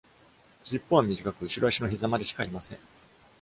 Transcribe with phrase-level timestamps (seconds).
[0.63, 2.79] しっぽは短く、後ろ脚のひざまでしかありません。